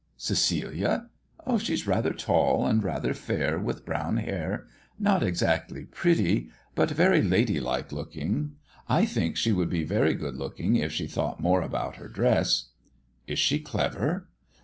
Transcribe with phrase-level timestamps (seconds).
[0.17, 1.11] "Cecilia?
[1.59, 4.65] She is rather tall and rather fair, with brown hair.
[4.97, 8.53] Not exactly pretty, but very ladylike looking.
[8.89, 12.69] I think she would be very good looking if she thought more about her dress."
[13.27, 14.27] "Is she clever?"